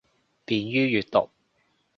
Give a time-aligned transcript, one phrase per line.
[0.45, 1.29] 便于阅读